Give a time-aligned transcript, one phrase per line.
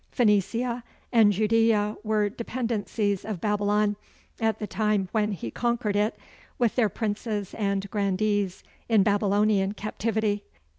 [0.11, 0.81] Phenicia
[1.11, 3.97] and Judæa were dependencies of Babylon,
[4.39, 6.17] at the time when he conquered it,
[6.57, 10.43] with their princes and grandees in Babylonian captivity.